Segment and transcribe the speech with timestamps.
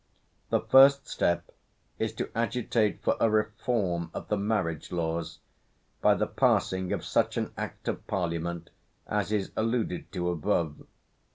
[0.49, 1.51] The first step
[1.99, 5.37] is to agitate for a reform of the marriage laws
[6.01, 8.71] by the passing of such an Act of Parliament
[9.05, 10.87] as is alluded to above.